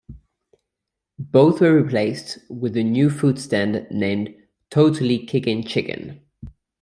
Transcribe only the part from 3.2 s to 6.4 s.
stand named Totally Kickin' Chicken.